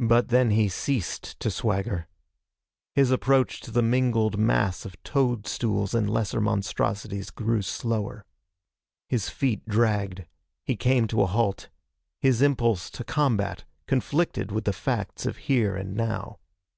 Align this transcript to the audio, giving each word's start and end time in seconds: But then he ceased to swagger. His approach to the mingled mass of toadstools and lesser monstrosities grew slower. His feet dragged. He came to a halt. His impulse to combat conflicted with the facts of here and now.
But 0.00 0.28
then 0.28 0.52
he 0.52 0.70
ceased 0.70 1.38
to 1.40 1.50
swagger. 1.50 2.06
His 2.94 3.10
approach 3.10 3.60
to 3.60 3.70
the 3.70 3.82
mingled 3.82 4.38
mass 4.38 4.86
of 4.86 4.96
toadstools 5.02 5.92
and 5.94 6.08
lesser 6.08 6.40
monstrosities 6.40 7.28
grew 7.28 7.60
slower. 7.60 8.24
His 9.06 9.28
feet 9.28 9.66
dragged. 9.68 10.24
He 10.64 10.76
came 10.76 11.06
to 11.08 11.20
a 11.20 11.26
halt. 11.26 11.68
His 12.22 12.40
impulse 12.40 12.88
to 12.88 13.04
combat 13.04 13.64
conflicted 13.86 14.50
with 14.50 14.64
the 14.64 14.72
facts 14.72 15.26
of 15.26 15.36
here 15.36 15.76
and 15.76 15.94
now. 15.94 16.38